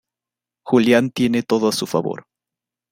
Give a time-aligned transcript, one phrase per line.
[0.65, 2.23] Julián tiene todo a su favor.